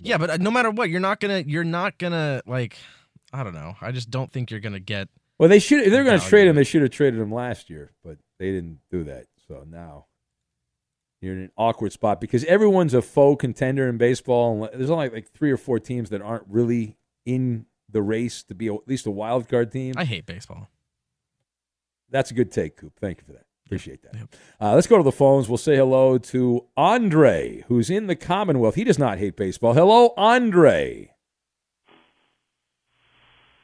[0.00, 2.76] Yeah, but uh, no matter what, you're not gonna you're not gonna like.
[3.32, 3.74] I don't know.
[3.80, 5.08] I just don't think you're gonna get.
[5.38, 5.80] Well, they should.
[5.80, 8.52] If they're going to trade him, they should have traded him last year, but they
[8.52, 9.28] didn't do that.
[9.48, 10.08] So now
[11.22, 14.64] you're in an awkward spot because everyone's a faux contender in baseball.
[14.64, 18.54] And there's only like three or four teams that aren't really in the race to
[18.54, 19.94] be at least a wild card team.
[19.96, 20.68] I hate baseball.
[22.10, 22.92] That's a good take, Coop.
[23.00, 23.44] Thank you for that.
[23.66, 24.28] Appreciate that.
[24.60, 25.48] Uh, let's go to the phones.
[25.48, 28.74] We'll say hello to Andre, who's in the Commonwealth.
[28.74, 29.72] He does not hate baseball.
[29.72, 31.10] Hello, Andre.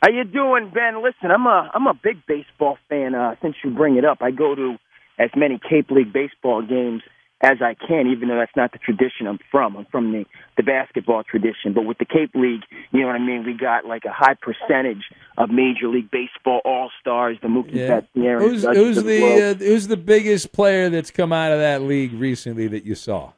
[0.03, 1.03] How you doing, Ben?
[1.03, 3.15] Listen, I'm a I'm a big baseball fan.
[3.15, 4.77] Uh, since you bring it up, I go to
[5.19, 7.03] as many Cape League baseball games
[7.43, 9.77] as I can, even though that's not the tradition I'm from.
[9.77, 10.25] I'm from the
[10.57, 12.63] the basketball tradition, but with the Cape League,
[12.93, 13.45] you know what I mean.
[13.47, 15.05] We got like a high percentage
[15.39, 17.89] of Major League Baseball All Stars, the Mookie Yeah.
[17.89, 21.53] Betts, the Aaron Who's, who's the the uh, who's the biggest player that's come out
[21.53, 23.33] of that league recently that you saw?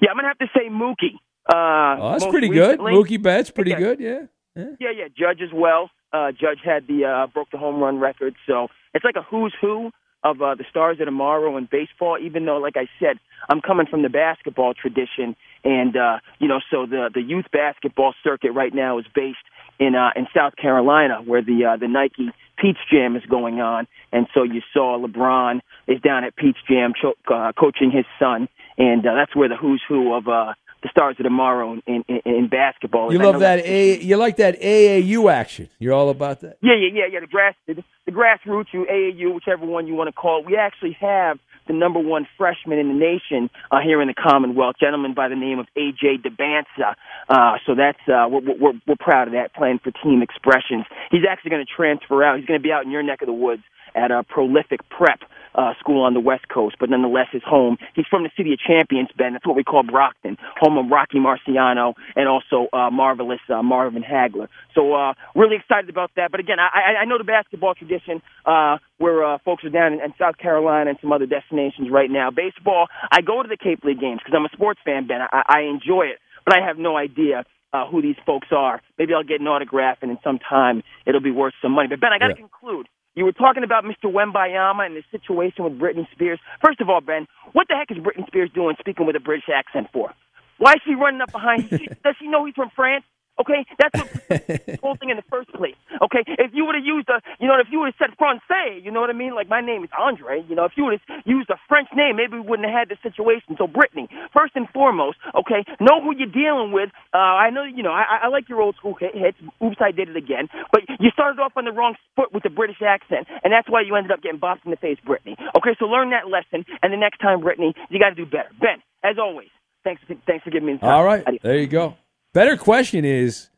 [0.00, 1.14] Yeah, I'm gonna have to say Mookie.
[1.48, 2.80] Uh, Oh, that's pretty good.
[2.80, 2.92] recently.
[2.92, 3.78] Mookie Betts, pretty Yeah.
[3.78, 4.00] good.
[4.00, 4.20] Yeah.
[4.56, 5.08] Yeah, yeah.
[5.16, 5.90] Judge as well.
[6.12, 9.54] Uh, Judge had the uh, broke the home run record, so it's like a who's
[9.60, 9.90] who
[10.30, 12.18] of uh, the stars of tomorrow in baseball.
[12.20, 13.18] Even though, like I said,
[13.48, 18.14] I'm coming from the basketball tradition, and uh, you know, so the the youth basketball
[18.24, 19.38] circuit right now is based
[19.78, 23.86] in uh, in South Carolina, where the uh, the Nike Peach Jam is going on,
[24.12, 28.48] and so you saw LeBron is down at Peach Jam cho- uh, coaching his son,
[28.78, 30.54] and uh, that's where the who's who of uh,
[30.86, 33.12] the stars of tomorrow in in, in basketball.
[33.12, 34.00] You love that A.
[34.00, 35.68] You like that AAU action.
[35.78, 36.58] You're all about that.
[36.62, 37.20] Yeah, yeah, yeah, yeah.
[37.20, 40.46] The grass, the, the grassroots, you AAU, whichever one you want to call it.
[40.46, 44.76] We actually have the number one freshman in the nation uh, here in the Commonwealth,
[44.78, 46.94] gentleman by the name of AJ Dybantsa.
[47.28, 49.54] Uh, so that's uh, we're, we're we're proud of that.
[49.54, 50.84] Playing for Team Expressions.
[51.10, 52.38] He's actually going to transfer out.
[52.38, 53.62] He's going to be out in your neck of the woods
[53.94, 55.20] at a prolific prep
[55.56, 57.76] uh, school on the West Coast, but nonetheless his home.
[57.94, 59.32] He's from the city of champions, Ben.
[59.32, 64.02] That's what we call Brockton, home of Rocky Marciano and also uh, marvelous uh, Marvin
[64.02, 64.48] Hagler.
[64.74, 66.30] So uh, really excited about that.
[66.30, 69.94] But again, I, I I know the basketball tradition uh, where uh, folks are down
[69.94, 72.30] in, in South Carolina and some other destinations right now.
[72.30, 75.20] Baseball, I go to the Cape League games because I'm a sports fan, Ben.
[75.22, 77.44] I, I enjoy it, but I have no idea.
[77.72, 78.80] Uh, who these folks are.
[78.96, 81.88] Maybe I'll get an autograph, and in some time it'll be worth some money.
[81.88, 82.46] But Ben, I got to Yeah.
[82.46, 82.88] conclude.
[83.16, 84.12] You were talking about Mr.
[84.12, 86.38] Wembanyama and the situation with Britney Spears.
[86.62, 89.48] First of all, Ben, what the heck is Britney Spears doing speaking with a British
[89.48, 90.12] accent for?
[90.58, 91.88] Why is she running up behind you?
[92.04, 93.04] Does she know he's from France?
[93.38, 94.08] Okay, that's what
[94.66, 95.76] the whole thing in the first place.
[96.00, 98.80] Okay, if you would have used a, you know, if you would have said Francais,
[98.80, 99.34] you know what I mean?
[99.34, 100.44] Like my name is Andre.
[100.48, 102.88] You know, if you would have used a French name, maybe we wouldn't have had
[102.88, 103.56] this situation.
[103.58, 106.88] So Britney, first and foremost, okay, know who you're dealing with.
[107.12, 109.36] Uh, I know, you know, I, I like your old school hit, hits.
[109.60, 110.48] Oops, I did it again.
[110.72, 113.82] But you started off on the wrong foot with the British accent, and that's why
[113.82, 115.36] you ended up getting bopped in the face, Britney.
[115.56, 118.48] Okay, so learn that lesson, and the next time, Britney, you got to do better.
[118.60, 119.48] Ben, as always,
[119.84, 120.94] thanks, thanks for giving me the time.
[120.94, 121.42] All right, Adios.
[121.42, 121.96] there you go.
[122.36, 123.48] Better question is,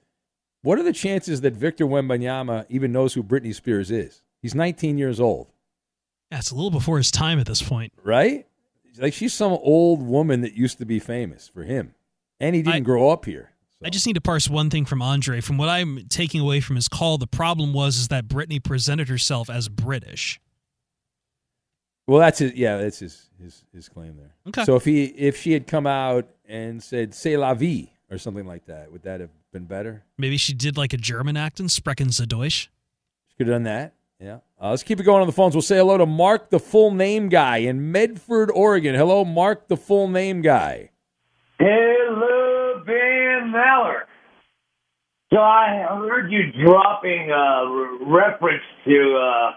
[0.62, 4.22] what are the chances that Victor Wembanyama even knows who Britney Spears is?
[4.40, 5.48] He's 19 years old,
[6.30, 7.92] it's a little before his time at this point.
[8.04, 8.46] right?
[8.96, 11.96] Like she's some old woman that used to be famous for him,
[12.38, 13.50] and he didn't grow up here.
[13.84, 15.40] I just need to parse one thing from Andre.
[15.40, 19.08] From what I'm taking away from his call, the problem was is that Britney presented
[19.08, 20.40] herself as British.
[22.06, 22.54] Well, that's his.
[22.54, 24.36] Yeah, that's his his his claim there.
[24.46, 24.64] Okay.
[24.64, 28.46] So if he if she had come out and said "C'est la vie" or something
[28.46, 30.04] like that, would that have been better?
[30.16, 32.70] Maybe she did like a German accent, Sprechen Sie Deutsch.
[33.28, 33.94] She could have done that.
[34.20, 34.38] Yeah.
[34.60, 35.54] Uh, let's keep it going on the phones.
[35.54, 38.94] We'll say hello to Mark, the full name guy in Medford, Oregon.
[38.94, 40.90] Hello, Mark, the full name guy.
[41.60, 44.02] Hello, Ben Maller.
[45.32, 49.50] So I heard you dropping a re- reference to uh,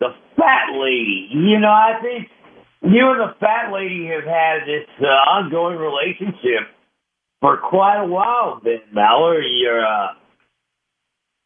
[0.00, 1.28] the fat lady.
[1.32, 2.28] You know, I think
[2.82, 6.70] you and the fat lady have had this uh, ongoing relationship
[7.42, 9.42] for quite a while, Ben Maller.
[9.60, 10.14] Your uh,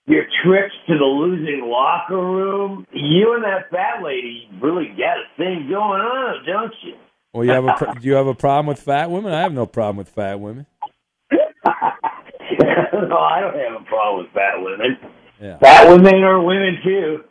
[0.07, 2.87] your trips to the losing locker room.
[2.93, 6.95] You and that fat lady really got a thing going on, don't you?
[7.35, 9.33] Well, you have a pro- do you have a problem with fat women?
[9.33, 10.67] I have no problem with fat women.
[11.33, 11.39] no,
[11.73, 14.99] I don't have a problem with fat women.
[15.41, 15.59] Yeah.
[15.59, 17.25] Fat women are women too.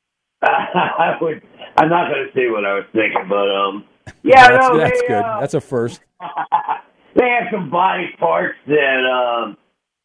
[0.42, 1.42] I would.
[1.76, 3.84] I'm not going to say what I was thinking, but um,
[4.22, 5.22] yeah, that's, no, that's they, good.
[5.22, 6.00] uh, That's a first.
[7.14, 9.56] they have some body parts that um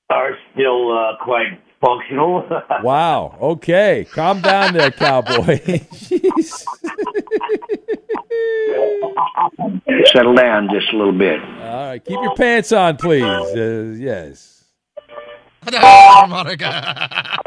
[0.09, 2.47] are still uh, quite functional.
[2.83, 3.37] Wow.
[3.41, 5.57] Okay, calm down there, cowboy.
[5.59, 6.65] Jeez.
[10.13, 11.41] Settle down just a little bit.
[11.41, 13.23] All right, keep your pants on, please.
[13.23, 14.63] Uh, yes.
[15.65, 17.39] Harmonica.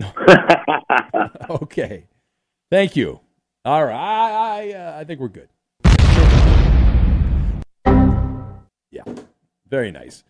[1.50, 2.04] okay.
[2.72, 3.20] Thank you.
[3.66, 3.94] All right.
[3.94, 5.50] I I, uh, I think we're good.
[8.90, 9.02] Yeah.
[9.68, 10.24] Very nice.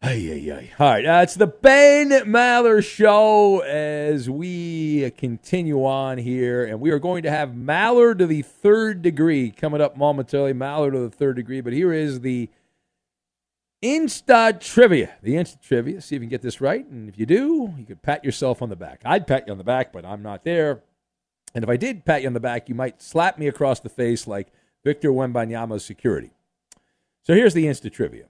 [0.00, 0.70] Ay, ay, ay.
[0.78, 1.04] All right.
[1.04, 6.64] Uh, it's the Ben Maller Show as we continue on here.
[6.64, 10.54] And we are going to have Maller to the third degree coming up momentarily.
[10.54, 11.62] Maller to the third degree.
[11.62, 12.48] But here is the
[13.82, 15.16] Insta trivia.
[15.20, 16.00] The Insta trivia.
[16.00, 16.88] See if you can get this right.
[16.88, 19.02] And if you do, you could pat yourself on the back.
[19.04, 20.82] I'd pat you on the back, but I'm not there.
[21.54, 23.88] And if I did pat you on the back, you might slap me across the
[23.88, 24.48] face like
[24.84, 26.30] Victor Wembanyama's security.
[27.22, 28.26] So here's the Insta trivia.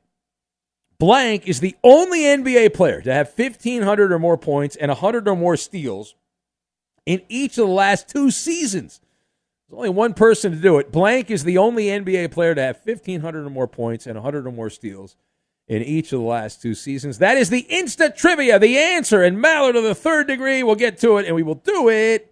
[0.98, 5.34] Blank is the only NBA player to have 1,500 or more points and 100 or
[5.34, 6.14] more steals
[7.06, 9.00] in each of the last two seasons.
[9.68, 10.92] There's only one person to do it.
[10.92, 14.52] Blank is the only NBA player to have 1,500 or more points and 100 or
[14.52, 15.16] more steals
[15.66, 17.18] in each of the last two seasons.
[17.18, 19.22] That is the Insta trivia, the answer.
[19.22, 22.31] And Mallard of the third degree, we'll get to it, and we will do it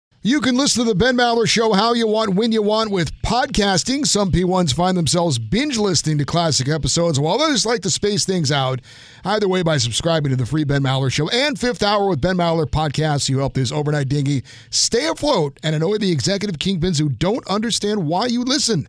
[0.23, 3.11] You can listen to the Ben Maller Show how you want, when you want with
[3.23, 4.05] podcasting.
[4.05, 8.51] Some P1s find themselves binge listening to classic episodes, while others like to space things
[8.51, 8.81] out.
[9.25, 12.35] Either way, by subscribing to the free Ben Maller Show and Fifth Hour with Ben
[12.35, 17.09] Maller podcasts, you help this overnight dinghy stay afloat and annoy the executive kingpins who
[17.09, 18.87] don't understand why you listen.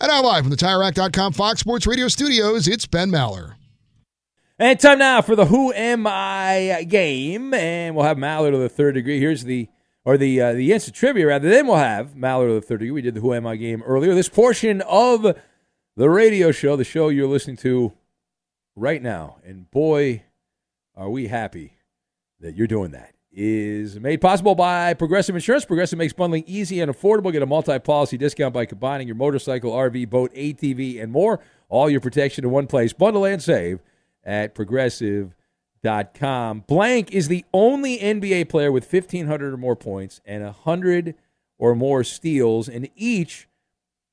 [0.00, 3.54] And now, live from the TireRack.com Fox Sports Radio studios, it's Ben Maller.
[4.58, 8.68] And time now for the Who Am I game, and we'll have Maller to the
[8.68, 9.20] third degree.
[9.20, 9.68] Here's the
[10.04, 11.48] or the uh, the instant trivia rather.
[11.48, 12.90] Then we'll have Maller of the degree.
[12.90, 14.14] We did the Who Am I game earlier.
[14.14, 15.36] This portion of
[15.96, 17.92] the radio show, the show you're listening to
[18.74, 20.24] right now, and boy,
[20.96, 21.78] are we happy
[22.40, 23.14] that you're doing that.
[23.34, 25.64] Is made possible by Progressive Insurance.
[25.64, 27.32] Progressive makes bundling easy and affordable.
[27.32, 31.40] Get a multi-policy discount by combining your motorcycle, RV, boat, ATV, and more.
[31.70, 32.92] All your protection in one place.
[32.92, 33.80] Bundle and save
[34.22, 34.54] at
[35.82, 36.64] progressive.com.
[36.66, 41.14] Blank is the only NBA player with 1,500 or more points and 100
[41.58, 43.48] or more steals in each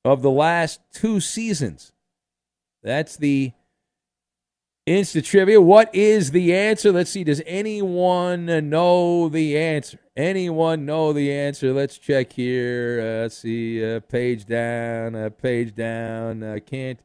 [0.04, 1.92] of the last two seasons.
[2.82, 3.52] That's the
[4.86, 5.60] Insta trivia.
[5.60, 6.90] What is the answer?
[6.90, 7.22] Let's see.
[7.22, 9.98] Does anyone know the answer?
[10.16, 11.72] Anyone know the answer?
[11.72, 13.00] Let's check here.
[13.00, 13.84] Uh, let's see.
[13.84, 15.14] Uh, page down.
[15.14, 16.60] Uh, page down.
[16.66, 16.98] Can't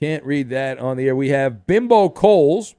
[0.00, 1.16] can't read that on the air.
[1.16, 2.74] We have Bimbo Coles,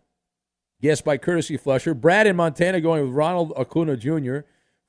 [0.85, 1.95] guessed by Courtesy Flusher.
[1.95, 4.41] Brad in Montana going with Ronald Acuna Jr.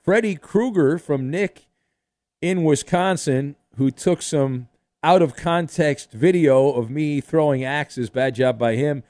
[0.05, 1.69] Freddie Krueger from Nick
[2.43, 4.69] in Wisconsin, who took some
[5.03, 8.11] out of context video of me throwing axes.
[8.11, 9.05] Bad job by him.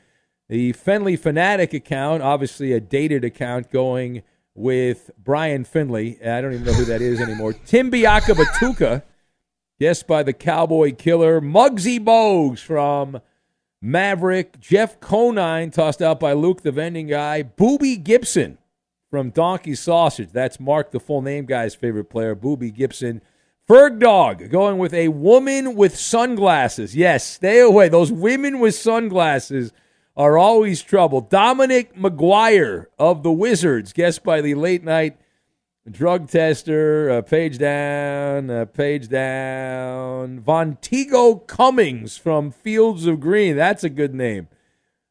[0.49, 4.22] The Finley Fanatic account, obviously a dated account, going
[4.55, 6.22] with Brian Finley.
[6.24, 7.53] I don't even know who that is anymore.
[7.53, 9.03] Tim Biaka Batuka,
[9.80, 11.41] guessed by the Cowboy Killer.
[11.41, 13.20] Muggsy Bogues from
[13.80, 14.58] Maverick.
[14.60, 17.42] Jeff Conine, tossed out by Luke the vending guy.
[17.42, 18.58] Booby Gibson
[19.10, 20.30] from Donkey Sausage.
[20.32, 22.34] That's Mark, the full name guy's favorite player.
[22.34, 23.22] Booby Gibson.
[23.68, 26.94] Ferg Dog going with a woman with sunglasses.
[26.94, 27.88] Yes, stay away.
[27.88, 29.72] Those women with sunglasses
[30.16, 31.20] are always trouble.
[31.20, 35.18] Dominic McGuire of the Wizards, guessed by the late night
[35.91, 37.11] drug tester.
[37.11, 40.41] Uh, page down, uh, page down.
[40.41, 43.57] Vonteego Cummings from Fields of Green.
[43.57, 44.49] That's a good name.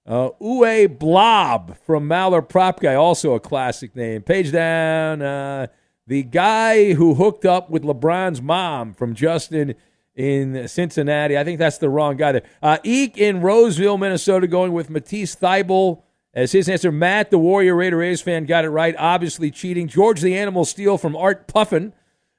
[0.06, 4.22] Uh, Uwe Blab from Maller Prop Guy, also a classic name.
[4.22, 5.22] Page down.
[5.22, 5.68] Uh,
[6.06, 9.74] the guy who hooked up with LeBron's mom from Justin
[10.16, 11.38] in Cincinnati.
[11.38, 12.44] I think that's the wrong guy there.
[12.62, 16.04] Uh, Eek in Roseville, Minnesota, going with Matisse Thybulle
[16.36, 16.92] as his answer.
[16.92, 18.96] Matt, the Warrior Raider A's fan, got it right.
[19.00, 19.88] Obviously cheating.
[19.88, 21.94] George the Animal Steele from Art Puffin.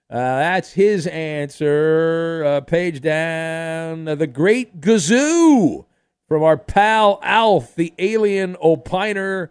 [0.09, 2.45] Uh, that's his answer.
[2.47, 4.07] Uh, page down.
[4.07, 5.87] Uh, the Great Gazoo
[6.29, 9.49] from our pal Alf, the alien opiner.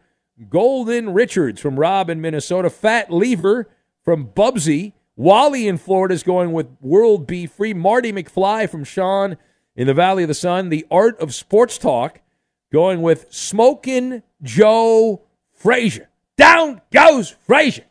[0.50, 2.70] Golden Richards from Rob in Minnesota.
[2.70, 3.70] Fat Lever
[4.04, 4.93] from Bubsy.
[5.16, 7.48] Wally in Florida is going with World B.
[7.48, 7.74] Free.
[7.74, 9.38] Marty McFly from Sean
[9.78, 10.68] in the Valley of the Sun.
[10.68, 12.20] The Art of Sports Talk
[12.72, 16.09] going with Smokin' Joe Frazier.
[16.38, 17.86] Down goes Frazier.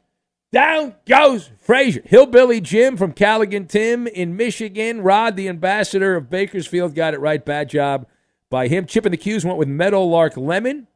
[0.52, 2.02] Down goes Frazier.
[2.04, 5.00] Hillbilly Jim from Callaghan Tim in Michigan.
[5.00, 7.44] Rod, the ambassador of Bakersfield, got it right.
[7.44, 8.06] Bad job
[8.50, 8.86] by him.
[8.86, 10.86] Chip and the Q's went with Meadowlark Lemon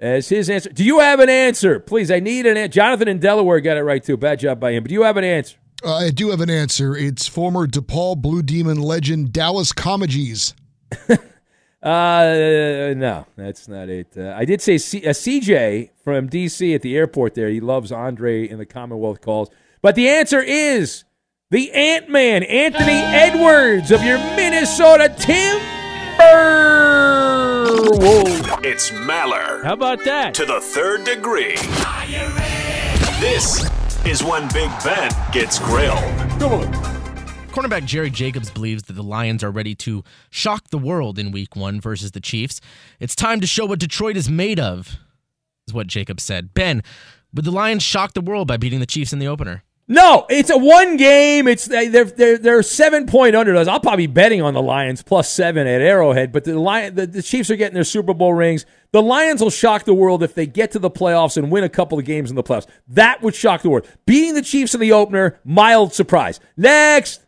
[0.00, 0.70] as his answer.
[0.70, 1.80] Do you have an answer?
[1.80, 2.72] Please, I need an answer.
[2.72, 4.16] Jonathan in Delaware got it right too.
[4.16, 4.82] Bad job by him.
[4.82, 5.58] But do you have an answer?
[5.84, 6.96] Uh, I do have an answer.
[6.96, 10.54] It's former DePaul Blue Demon legend Dallas Comegys.
[11.82, 14.16] Uh, no, that's not it.
[14.16, 17.48] Uh, I did say C- a CJ from DC at the airport there.
[17.48, 19.50] He loves Andre in the Commonwealth calls.
[19.80, 21.02] But the answer is
[21.50, 25.60] the Ant Man, Anthony Edwards of your Minnesota Timberwolves.
[28.64, 29.64] It's Maller.
[29.64, 30.34] How about that?
[30.34, 31.56] To the third degree.
[33.20, 33.68] This
[34.06, 35.98] is when Big Ben gets grilled.
[37.52, 41.54] Cornerback Jerry Jacobs believes that the Lions are ready to shock the world in week
[41.54, 42.62] one versus the Chiefs.
[42.98, 44.96] It's time to show what Detroit is made of,
[45.68, 46.54] is what Jacobs said.
[46.54, 46.82] Ben,
[47.34, 49.64] would the Lions shock the world by beating the Chiefs in the opener?
[49.86, 51.46] No, it's a one game.
[51.46, 53.68] It's they're they're, they're seven point underdogs.
[53.68, 57.06] I'll probably be betting on the Lions plus seven at Arrowhead, but the Lion the,
[57.06, 58.64] the Chiefs are getting their Super Bowl rings.
[58.92, 61.68] The Lions will shock the world if they get to the playoffs and win a
[61.68, 62.66] couple of games in the playoffs.
[62.88, 63.86] That would shock the world.
[64.06, 66.40] Beating the Chiefs in the opener, mild surprise.
[66.56, 67.20] Next.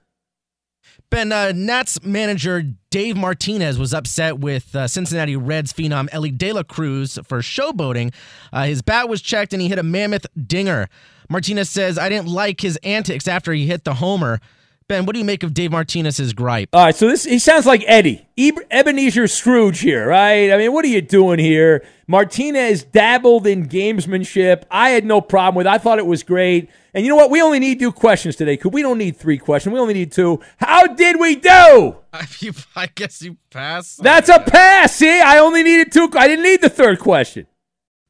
[1.14, 2.60] Ben, uh, Nats manager
[2.90, 8.12] Dave Martinez was upset with uh, Cincinnati Reds phenom Elly De La Cruz for showboating.
[8.52, 10.88] Uh, his bat was checked and he hit a mammoth dinger.
[11.30, 14.40] Martinez says, I didn't like his antics after he hit the homer.
[14.86, 16.68] Ben, what do you make of Dave Martinez's gripe?
[16.74, 20.52] All right, so this he sounds like Eddie, Eb- Ebenezer Scrooge here, right?
[20.52, 21.82] I mean, what are you doing here?
[22.06, 24.64] Martinez dabbled in gamesmanship.
[24.70, 25.66] I had no problem with.
[25.66, 25.70] it.
[25.70, 26.68] I thought it was great.
[26.92, 27.30] And you know what?
[27.30, 29.72] We only need two questions today because we don't need three questions.
[29.72, 30.40] We only need two.
[30.58, 31.48] How did we do?
[32.12, 33.96] I, you, I guess you pass.
[33.96, 34.96] That's a pass.
[34.96, 36.10] See, I only needed two.
[36.14, 37.46] I didn't need the third question.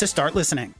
[0.00, 0.79] to start listening.